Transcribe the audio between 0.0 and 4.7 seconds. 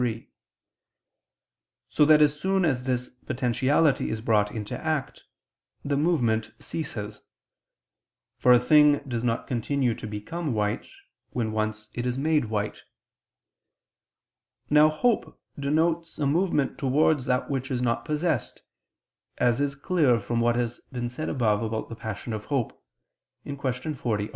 iii): so that as soon as this potentiality is brought